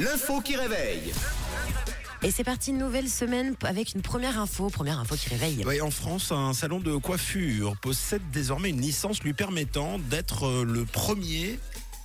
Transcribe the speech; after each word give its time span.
L'info 0.00 0.40
qui 0.40 0.56
réveille. 0.56 1.12
Et 2.22 2.30
c'est 2.30 2.44
parti, 2.44 2.70
une 2.70 2.78
nouvelle 2.78 3.08
semaine 3.08 3.54
avec 3.62 3.94
une 3.94 4.02
première 4.02 4.40
info, 4.40 4.68
première 4.70 4.98
info 4.98 5.14
qui 5.16 5.28
réveille. 5.28 5.62
Oui, 5.66 5.80
en 5.80 5.90
France, 5.90 6.32
un 6.32 6.52
salon 6.52 6.80
de 6.80 6.96
coiffure 6.96 7.76
possède 7.76 8.22
désormais 8.32 8.70
une 8.70 8.80
licence 8.80 9.22
lui 9.22 9.34
permettant 9.34 9.98
d'être 9.98 10.46
euh, 10.46 10.64
le 10.64 10.84
premier 10.84 11.58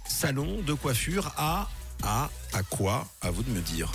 salon 0.08 0.62
de 0.66 0.74
coiffure 0.74 1.34
à 1.38 1.70
à 2.04 2.30
à 2.54 2.64
quoi? 2.64 3.08
À 3.22 3.32
vous 3.32 3.44
de 3.44 3.50
me 3.50 3.62
dire. 3.62 3.92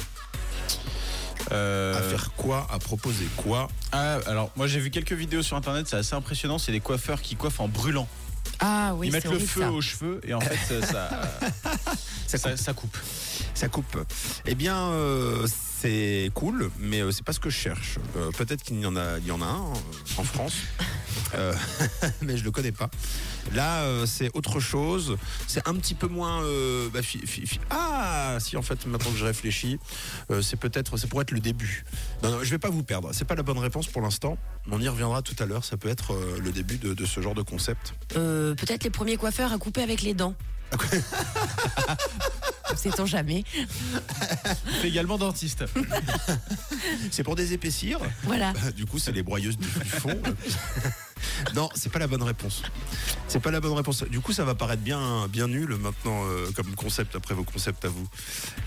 Euh, 1.52 1.98
À 1.98 2.02
faire 2.02 2.30
quoi 2.36 2.66
À 2.70 2.78
proposer 2.78 3.26
quoi 3.36 3.68
ah, 3.92 4.18
alors 4.26 4.50
moi 4.56 4.66
j'ai 4.66 4.80
vu 4.80 4.90
quelques 4.90 5.12
vidéos 5.12 5.42
sur 5.42 5.56
internet, 5.56 5.86
c'est 5.88 5.96
assez 5.96 6.14
impressionnant. 6.14 6.58
C'est 6.58 6.72
des 6.72 6.80
coiffeurs 6.80 7.22
qui 7.22 7.36
coiffent 7.36 7.60
en 7.60 7.68
brûlant. 7.68 8.06
Ah 8.60 8.92
oui, 8.96 9.06
Ils 9.08 9.12
mettent 9.12 9.24
le 9.30 9.38
feu 9.38 9.60
ça. 9.62 9.70
aux 9.72 9.80
cheveux 9.80 10.20
et 10.24 10.34
en 10.34 10.40
fait 10.40 10.80
ça, 10.82 11.10
ça, 12.26 12.38
ça, 12.38 12.56
ça 12.56 12.72
coupe. 12.74 12.96
Ça 13.54 13.68
coupe. 13.68 13.96
Eh 14.46 14.54
bien, 14.54 14.76
euh, 14.76 15.46
c'est 15.80 16.30
cool, 16.34 16.70
mais 16.78 17.00
euh, 17.00 17.10
c'est 17.12 17.24
pas 17.24 17.32
ce 17.32 17.40
que 17.40 17.50
je 17.50 17.56
cherche. 17.56 17.98
Euh, 18.16 18.30
Peut-être 18.36 18.62
qu'il 18.62 18.80
y 18.80 18.86
en 18.86 18.96
a, 18.96 19.18
il 19.18 19.26
y 19.26 19.30
en 19.30 19.40
a 19.42 19.46
un 19.46 19.64
euh, 19.64 20.18
en 20.18 20.24
France, 20.24 20.54
Euh, 21.34 21.52
mais 22.22 22.36
je 22.36 22.44
le 22.44 22.50
connais 22.50 22.72
pas. 22.72 22.90
Là, 23.54 23.82
euh, 23.82 24.06
c'est 24.06 24.30
autre 24.34 24.60
chose. 24.60 25.16
C'est 25.46 25.66
un 25.68 25.74
petit 25.74 25.94
peu 25.94 26.06
moins. 26.08 26.42
euh, 26.42 26.88
bah, 26.92 27.02
fi- 27.02 27.26
fi- 27.26 27.46
fi- 27.46 27.60
ah, 27.70 28.36
si 28.40 28.56
en 28.56 28.62
fait, 28.62 28.84
maintenant 28.86 29.10
que 29.10 29.16
je 29.16 29.24
réfléchis, 29.24 29.78
euh, 30.30 30.42
c'est 30.42 30.56
peut-être, 30.56 30.96
c'est 30.96 31.06
pour 31.08 31.20
être 31.22 31.30
le 31.30 31.40
début. 31.40 31.84
Non, 32.22 32.30
non, 32.32 32.38
je 32.42 32.50
vais 32.50 32.58
pas 32.58 32.70
vous 32.70 32.82
perdre. 32.82 33.10
C'est 33.12 33.24
pas 33.24 33.34
la 33.34 33.42
bonne 33.42 33.58
réponse 33.58 33.86
pour 33.86 34.02
l'instant. 34.02 34.36
On 34.70 34.80
y 34.80 34.88
reviendra 34.88 35.22
tout 35.22 35.36
à 35.38 35.46
l'heure. 35.46 35.64
Ça 35.64 35.76
peut 35.76 35.88
être 35.88 36.12
euh, 36.14 36.38
le 36.42 36.52
début 36.52 36.76
de, 36.78 36.92
de 36.94 37.06
ce 37.06 37.20
genre 37.20 37.34
de 37.34 37.42
concept. 37.42 37.94
Euh, 38.16 38.54
Peut-être 38.54 38.84
les 38.84 38.90
premiers 38.90 39.16
coiffeurs 39.16 39.52
à 39.52 39.58
couper 39.58 39.82
avec 39.82 40.02
les 40.02 40.14
dents. 40.14 40.34
Sait-on 42.76 43.06
jamais. 43.06 43.44
C'est 44.82 44.88
également 44.88 45.16
dentiste. 45.18 45.64
C'est 47.10 47.22
pour 47.24 47.34
désépaissir. 47.34 47.98
Voilà. 48.24 48.52
Bah, 48.52 48.70
du 48.76 48.84
coup, 48.84 48.98
c'est 48.98 49.10
les 49.12 49.22
broyeuses 49.22 49.56
du, 49.56 49.66
du 49.66 49.88
fond. 49.88 50.20
non, 51.54 51.68
c'est 51.74 51.90
pas 51.92 51.98
la 51.98 52.06
bonne 52.06 52.22
réponse. 52.22 52.62
C'est 53.28 53.40
pas 53.40 53.50
la 53.50 53.60
bonne 53.60 53.72
réponse. 53.72 54.02
Du 54.04 54.20
coup, 54.20 54.32
ça 54.32 54.44
va 54.44 54.54
paraître 54.54 54.82
bien, 54.82 55.26
bien 55.28 55.48
nul 55.48 55.76
maintenant 55.76 56.24
euh, 56.26 56.50
comme 56.54 56.74
concept 56.74 57.14
après 57.16 57.34
vos 57.34 57.44
concepts 57.44 57.84
à 57.84 57.88
vous. 57.88 58.06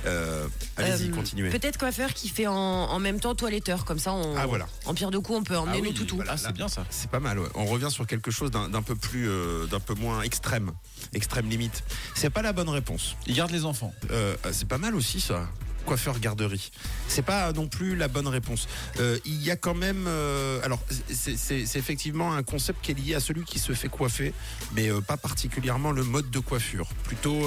Euh, 0.06 0.48
Allez-y, 0.78 1.10
Euh, 1.10 1.14
continuez. 1.16 1.50
Peut-être 1.50 1.78
coiffeur 1.78 2.14
qui 2.14 2.30
fait 2.30 2.48
en, 2.48 2.54
en 2.56 3.00
même 3.00 3.20
temps 3.20 3.36
toiletteur, 3.36 3.86
comme 3.86 4.00
ça 4.00 4.14
on, 4.14 4.36
Ah, 4.38 4.46
voilà. 4.46 4.68
en 4.86 4.94
pire 4.94 5.12
de 5.12 5.18
coup 5.18 5.36
on 5.36 5.44
peut 5.44 5.58
emmener 5.58 5.78
Ah 5.80 5.82
oui, 5.82 5.90
nos 5.90 5.98
toutous. 5.98 6.16
voilà. 6.18 6.34
Ah, 6.34 6.38
c'est 6.38 6.54
bien 6.54 6.68
ça. 6.68 6.86
C'est 6.90 7.10
pas 7.10 7.20
mal. 7.20 7.40
ouais. 7.40 7.50
On 7.56 7.66
revient 7.66 7.90
sur 7.92 8.06
quelque 8.08 8.32
chose 8.32 8.52
d'un 8.52 8.70
d'un 8.70 8.82
peu 8.82 8.96
plus, 8.96 9.28
euh, 9.30 9.66
d'un 9.68 9.80
peu 9.80 9.94
moins 9.96 10.22
extrême, 10.22 10.72
extrême 11.14 11.50
limite. 11.50 11.84
C'est 12.16 12.30
pas 12.30 12.42
la 12.42 12.54
bonne 12.54 12.70
réponse. 12.70 13.16
Ils 13.28 13.36
gardent 13.36 13.52
les 13.52 13.66
enfants. 13.66 13.94
Euh, 14.12 14.36
c'est 14.52 14.68
pas 14.68 14.78
mal 14.78 14.96
aussi 14.96 15.20
ça. 15.22 15.48
Coiffeur 15.86 16.20
garderie. 16.20 16.72
C'est 17.08 17.22
pas 17.26 17.52
non 17.54 17.68
plus 17.68 17.96
la 17.96 18.08
bonne 18.08 18.28
réponse. 18.28 18.68
Euh, 19.00 19.18
il 19.26 19.42
y 19.44 19.52
a 19.52 19.56
quand 19.56 19.74
même. 19.74 20.06
euh, 20.08 20.60
alors, 20.64 20.80
c'est- 21.10 21.78
effectivement 21.78 22.34
un 22.34 22.44
concept 22.44 22.80
qui 22.84 22.92
est 22.92 22.94
lié 22.94 23.16
à 23.16 23.20
celui 23.20 23.44
qui 23.44 23.60
se 23.60 23.74
fait 23.74 23.90
coiffer, 23.90 24.34
mais 24.76 24.90
euh, 24.90 25.02
pas 25.02 25.18
particulièrement 25.18 25.92
le 25.92 26.04
mode 26.04 26.30
de 26.30 26.40
coiffure. 26.40 26.88
Plutôt 27.04 27.42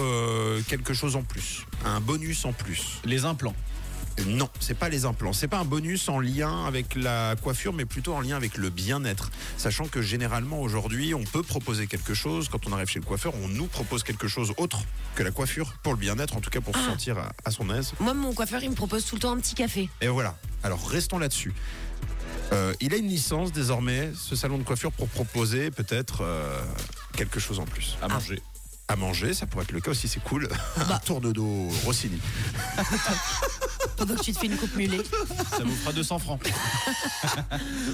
quelque 0.69 0.95
chose 0.95 1.17
en 1.17 1.23
plus. 1.23 1.67
Un 1.85 2.01
bonus 2.01 2.45
en 2.45 2.53
plus. 2.53 3.01
Les 3.05 3.25
implants. 3.25 3.55
Non, 4.27 4.49
c'est 4.61 4.79
pas 4.79 4.89
les 4.89 5.05
implants. 5.07 5.33
C'est 5.33 5.49
pas 5.49 5.59
un 5.59 5.65
bonus 5.65 6.09
en 6.09 6.21
lien 6.21 6.65
avec 6.67 6.95
la 6.95 7.35
coiffure, 7.43 7.73
mais 7.73 7.85
plutôt 7.85 8.15
en 8.15 8.21
lien 8.21 8.37
avec 8.37 8.57
le 8.57 8.71
bien-être. 8.71 9.31
Sachant 9.59 9.87
que 9.89 10.03
généralement 10.03 10.61
aujourd'hui, 10.61 11.15
on 11.15 11.25
peut 11.25 11.43
proposer 11.43 11.87
quelque 11.87 12.15
chose. 12.15 12.49
Quand 12.49 12.67
on 12.69 12.73
arrive 12.73 12.89
chez 12.89 13.01
le 13.01 13.05
coiffeur, 13.05 13.33
on 13.43 13.49
nous 13.49 13.67
propose 13.67 14.05
quelque 14.05 14.29
chose 14.29 14.53
autre 14.57 14.79
que 15.17 15.23
la 15.23 15.31
coiffure 15.33 15.75
pour 15.83 15.93
le 15.95 15.99
bien-être, 15.99 16.37
en 16.37 16.41
tout 16.41 16.51
cas 16.51 16.61
pour 16.61 16.75
se 16.75 16.81
Ah. 16.81 16.91
sentir 16.91 17.19
à- 17.19 17.33
à 17.45 17.51
son 17.51 17.69
aise. 17.75 17.93
Moi, 18.01 18.15
mon 18.15 18.33
coiffeur, 18.33 18.63
il 18.63 18.71
me 18.71 18.75
propose 18.77 19.05
tout 19.05 19.17
le 19.17 19.21
temps 19.21 19.33
un 19.33 19.39
petit 19.41 19.55
café. 19.57 19.89
Et 20.01 20.09
voilà. 20.09 20.37
Alors 20.63 20.87
restons 20.89 21.19
là-dessus. 21.19 21.53
Euh, 22.53 22.73
il 22.81 22.95
a 22.95 22.97
une 22.97 23.09
licence 23.09 23.53
désormais, 23.53 24.13
ce 24.17 24.37
salon 24.37 24.59
de 24.59 24.63
coiffure, 24.65 24.93
pour 24.93 25.09
proposer 25.09 25.71
peut-être 25.71 26.21
euh, 26.23 26.61
quelque 27.17 27.41
chose 27.41 27.59
en 27.59 27.65
plus. 27.65 27.97
À 28.01 28.09
manger. 28.09 28.41
À 28.87 28.97
manger, 28.97 29.33
ça 29.35 29.47
pourrait 29.47 29.65
être 29.65 29.73
le 29.73 29.81
cas 29.81 29.91
aussi, 29.93 30.09
c'est 30.09 30.23
cool. 30.23 30.49
Un 30.77 30.99
tour 30.99 31.21
de 31.21 31.33
dos 31.33 31.69
Rossini. 31.85 32.21
Pendant 33.97 34.15
que 34.17 34.23
tu 34.23 34.33
te 34.33 34.39
fais 34.39 34.47
une 34.47 34.57
coupe 34.57 34.75
mulet. 34.75 34.99
Ça 35.51 35.63
vous 35.65 35.75
fera 35.75 35.93
200 35.93 36.19
francs. 36.19 36.41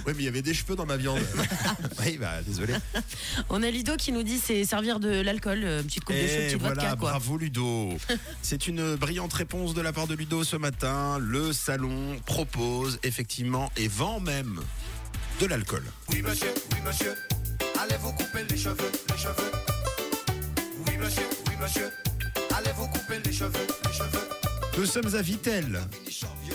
Oui, 0.06 0.12
mais 0.16 0.22
il 0.22 0.24
y 0.24 0.28
avait 0.28 0.42
des 0.42 0.54
cheveux 0.54 0.74
dans 0.76 0.86
ma 0.86 0.96
viande. 0.96 1.20
oui, 2.04 2.16
bah 2.18 2.42
désolé. 2.46 2.74
On 3.48 3.62
a 3.62 3.70
Ludo 3.70 3.96
qui 3.96 4.12
nous 4.12 4.22
dit 4.22 4.38
c'est 4.38 4.64
servir 4.64 4.98
de 5.00 5.20
l'alcool, 5.20 5.60
euh, 5.62 5.82
petite 5.82 6.04
coupe 6.04 6.16
de 6.16 6.20
chou, 6.20 6.26
Et 6.26 6.46
petite 6.46 6.58
voilà, 6.60 6.74
vodka 6.74 6.96
quoi. 6.96 7.10
bravo 7.10 7.36
Ludo. 7.36 7.90
C'est 8.42 8.66
une 8.66 8.96
brillante 8.96 9.32
réponse 9.32 9.74
de 9.74 9.80
la 9.80 9.92
part 9.92 10.06
de 10.06 10.14
Ludo 10.14 10.42
ce 10.44 10.56
matin. 10.56 11.18
Le 11.20 11.52
salon 11.52 12.16
propose 12.26 12.98
effectivement 13.02 13.70
et 13.76 13.88
vend 13.88 14.20
même 14.20 14.60
de 15.40 15.46
l'alcool. 15.46 15.84
Oui 16.10 16.22
monsieur, 16.22 16.52
oui 16.72 16.78
monsieur, 16.86 17.14
allez 17.80 17.96
vous 18.00 18.12
couper 18.12 18.38
cheveux, 18.38 18.46
les 18.50 18.56
cheveux. 18.56 18.89
Nous 24.80 24.86
sommes 24.86 25.14
à 25.14 25.20
Vitel, 25.20 25.78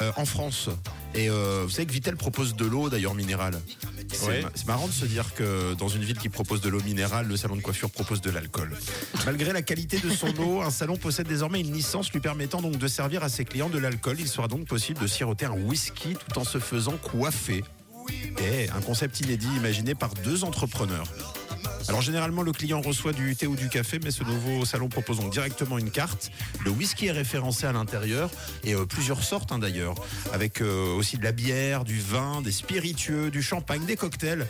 euh, 0.01 0.11
en 0.17 0.25
France. 0.25 0.69
Et 1.13 1.29
euh, 1.29 1.61
vous 1.63 1.69
savez 1.69 1.85
que 1.85 1.91
Vitel 1.91 2.15
propose 2.15 2.55
de 2.55 2.65
l'eau 2.65 2.89
d'ailleurs 2.89 3.13
minérale. 3.13 3.61
C'est 4.11 4.25
Ouais. 4.25 4.41
ma- 4.41 4.49
c'est 4.55 4.65
marrant 4.65 4.87
de 4.87 4.91
se 4.91 5.05
dire 5.05 5.35
que 5.35 5.75
dans 5.75 5.89
une 5.89 6.01
ville 6.03 6.17
qui 6.17 6.29
propose 6.29 6.59
de 6.59 6.69
l'eau 6.69 6.81
minérale, 6.81 7.27
le 7.27 7.37
salon 7.37 7.55
de 7.55 7.61
coiffure 7.61 7.91
propose 7.91 8.21
de 8.21 8.31
l'alcool. 8.31 8.75
Malgré 9.27 9.53
la 9.53 9.61
qualité 9.61 9.99
de 9.99 10.09
son 10.09 10.35
eau, 10.39 10.61
un 10.63 10.71
salon 10.71 10.97
possède 10.97 11.27
désormais 11.27 11.59
une 11.61 11.71
licence 11.71 12.11
lui 12.11 12.19
permettant 12.19 12.63
donc 12.63 12.77
de 12.79 12.87
servir 12.87 13.23
à 13.23 13.29
ses 13.29 13.45
clients 13.45 13.69
de 13.69 13.77
l'alcool. 13.77 14.15
Il 14.19 14.27
sera 14.27 14.47
donc 14.47 14.65
possible 14.65 14.99
de 15.01 15.07
siroter 15.07 15.45
un 15.45 15.51
whisky 15.53 16.15
tout 16.27 16.39
en 16.39 16.43
se 16.45 16.57
faisant 16.57 16.97
coiffer. 16.97 17.63
Et 18.39 18.69
un 18.71 18.81
concept 18.81 19.19
inédit 19.19 19.49
imaginé 19.55 19.93
par 19.93 20.15
deux 20.23 20.43
entrepreneurs. 20.43 21.05
Alors 21.87 22.01
généralement 22.01 22.41
le 22.41 22.51
client 22.51 22.81
reçoit 22.81 23.13
du 23.13 23.35
thé 23.35 23.45
ou 23.47 23.55
du 23.55 23.69
café, 23.69 23.99
mais 24.03 24.09
ce 24.11 24.23
nouveau 24.23 24.65
salon 24.65 24.89
propose 24.89 25.19
donc 25.19 25.31
directement 25.31 25.77
une 25.77 25.91
carte. 25.91 26.31
Le 26.63 26.71
whisky 26.71 27.07
est 27.07 27.11
référencé 27.11 27.67
à 27.67 27.71
l'intérieur 27.73 28.31
et 28.63 28.73
euh, 28.73 28.85
plusieurs 28.85 29.23
sortes 29.23 29.51
hein, 29.51 29.59
d'ailleurs, 29.59 29.93
avec 30.33 30.61
euh, 30.61 30.95
aussi 30.95 31.17
de 31.17 31.23
la 31.23 31.31
bière, 31.31 31.83
du 31.83 31.99
vin, 31.99 32.41
des 32.41 32.51
spiritueux, 32.51 33.29
du 33.29 33.43
champagne, 33.43 33.85
des 33.85 33.95
cocktails 33.95 34.47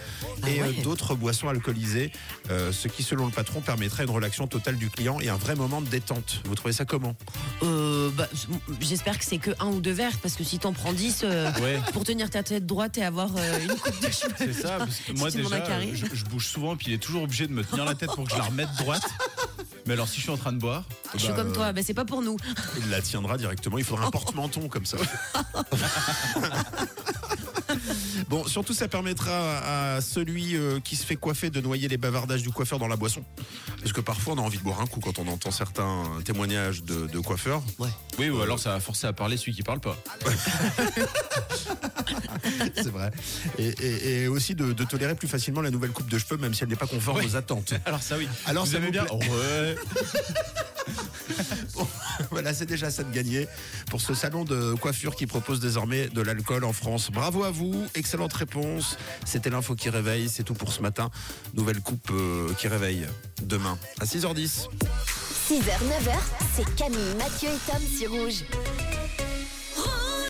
et 0.47 0.59
Ah 0.61 0.63
euh, 0.63 0.67
ouais. 0.69 0.81
d'autres 0.81 1.13
boissons 1.15 1.49
alcoolisées, 1.49 2.11
euh, 2.51 2.71
ce 2.71 2.87
qui 2.87 3.03
selon 3.03 3.25
le 3.25 3.31
patron 3.31 3.59
permettrait 3.61 4.03
une 4.05 4.11
relaxation 4.11 4.47
totale 4.47 4.77
du 4.77 4.89
client 4.89 5.19
et 5.19 5.27
un 5.29 5.37
vrai 5.37 5.55
moment 5.55 5.81
de 5.81 5.87
détente. 5.87 6.41
Vous 6.45 6.55
trouvez 6.55 6.73
ça 6.73 6.85
comment? 6.85 7.15
Euh, 7.63 8.09
bah, 8.11 8.29
J'espère 8.79 9.19
que 9.19 9.25
c'est 9.25 9.37
que 9.39 9.51
un 9.59 9.67
ou 9.67 9.81
deux 9.81 9.91
verres 9.91 10.17
parce 10.21 10.35
que 10.35 10.43
si 10.45 10.57
t'en 10.59 10.71
prends 10.73 10.93
10 10.93 11.21
euh, 11.23 11.51
Ouais. 11.61 11.79
pour 11.93 12.03
tenir 12.05 12.29
ta 12.29 12.43
tête 12.43 12.65
droite 12.65 12.97
et 12.97 13.03
avoir 13.03 13.29
euh, 13.35 13.59
une 13.61 13.75
coupe 13.75 13.99
de 14.01 14.09
cheveux. 14.11 14.33
C'est 14.37 14.53
ça, 14.53 14.77
parce 14.77 14.99
que 14.99 15.11
moi 15.17 15.29
déjà, 15.31 15.55
euh, 15.55 15.85
je, 15.93 16.05
je 16.13 16.23
bouge 16.25 16.47
souvent, 16.47 16.75
puis 16.75 16.87
il 16.89 16.93
est 16.93 16.97
toujours 16.97 17.24
obligé 17.25 17.47
de 17.47 17.53
me 17.53 17.63
tenir 17.63 17.85
la 17.85 17.95
tête 17.95 18.11
pour 18.15 18.23
que 18.23 18.31
je 18.31 18.37
la 18.37 18.43
remette 18.43 18.69
droite. 18.77 19.03
Mais 19.85 19.93
alors, 19.93 20.07
si 20.07 20.17
je 20.17 20.21
suis 20.21 20.31
en 20.31 20.37
train 20.37 20.51
de 20.53 20.57
boire, 20.57 20.83
Je 21.13 21.19
suis 21.19 21.29
Bah, 21.29 21.35
comme 21.35 21.51
toi, 21.53 21.71
bah, 21.73 21.81
c'est 21.83 21.93
pas 21.93 22.05
pour 22.05 22.21
nous. 22.21 22.37
Il 22.79 22.89
la 22.89 23.01
tiendra 23.01 23.37
directement. 23.37 23.77
Il 23.77 23.83
faudra 23.83 24.07
un 24.07 24.11
porte-menton 24.11 24.67
comme 24.67 24.85
ça. 24.85 24.97
Bon, 28.29 28.45
surtout 28.47 28.73
ça 28.73 28.87
permettra 28.87 29.95
à 29.95 30.01
celui 30.01 30.55
euh, 30.55 30.79
qui 30.79 30.95
se 30.95 31.05
fait 31.05 31.15
coiffer 31.15 31.49
de 31.49 31.61
noyer 31.61 31.87
les 31.87 31.97
bavardages 31.97 32.41
du 32.41 32.49
coiffeur 32.49 32.79
dans 32.79 32.87
la 32.87 32.95
boisson. 32.95 33.23
Parce 33.79 33.93
que 33.93 34.01
parfois 34.01 34.33
on 34.33 34.37
a 34.39 34.41
envie 34.41 34.57
de 34.57 34.63
boire 34.63 34.81
un 34.81 34.87
coup 34.87 34.99
quand 34.99 35.19
on 35.19 35.27
entend 35.27 35.51
certains 35.51 36.03
témoignages 36.23 36.83
de, 36.83 37.05
de 37.07 37.19
coiffeurs. 37.19 37.61
oui, 38.17 38.29
ou 38.29 38.41
alors 38.41 38.59
ça 38.59 38.71
va 38.71 38.79
forcer 38.79 39.05
à 39.07 39.13
parler 39.13 39.37
celui 39.37 39.53
qui 39.53 39.61
parle 39.63 39.79
pas. 39.79 39.95
C'est 42.75 42.89
vrai. 42.91 43.11
Et, 43.57 43.67
et- 43.69 44.23
et 44.23 44.27
aussi 44.27 44.55
de, 44.55 44.73
de 44.73 44.83
tolérer 44.83 45.15
plus 45.15 45.27
facilement 45.27 45.61
la 45.61 45.71
nouvelle 45.71 45.91
coupe 45.91 46.09
de 46.09 46.17
cheveux, 46.17 46.37
même 46.37 46.53
si 46.53 46.63
elle 46.63 46.69
n'est 46.69 46.75
pas 46.75 46.87
conforme 46.87 47.17
Ouais. 47.19 47.25
aux 47.25 47.35
attentes. 47.35 47.73
Alors 47.85 48.01
ça 48.01 48.17
oui. 48.17 48.27
Alors, 48.45 48.65
vous 48.65 48.71
ça 48.71 48.77
aimez 48.77 48.87
vous 48.87 48.91
bien 48.91 49.05
plaît 49.05 49.17
Ouais. 49.29 49.75
voilà, 52.45 52.55
c'est 52.55 52.67
déjà 52.67 52.91
ça 52.91 53.01
de 53.03 53.11
gagner 53.11 53.47
pour 53.89 54.01
ce 54.01 54.13
salon 54.13 54.43
de 54.43 54.75
coiffure 54.75 55.15
qui 55.15 55.25
propose 55.25 55.59
désormais 55.59 56.09
de 56.09 56.21
l'alcool 56.21 56.63
en 56.63 56.73
France. 56.73 57.09
Bravo 57.11 57.43
à 57.43 57.49
vous, 57.49 57.87
excellente 57.95 58.33
réponse. 58.33 58.99
C'était 59.25 59.49
l'info 59.49 59.73
qui 59.73 59.89
réveille, 59.89 60.29
c'est 60.29 60.43
tout 60.43 60.53
pour 60.53 60.71
ce 60.71 60.83
matin. 60.83 61.09
Nouvelle 61.55 61.81
coupe 61.81 62.11
euh, 62.11 62.53
qui 62.59 62.67
réveille 62.67 63.07
demain 63.41 63.79
à 63.99 64.05
6h10. 64.05 64.67
6h, 65.49 65.57
9h, 65.57 66.13
c'est 66.55 66.75
Camille, 66.75 67.15
Mathieu 67.17 67.49
et 67.49 67.71
Tom 67.71 67.81
sur 67.97 68.11
Rouge. 68.11 68.43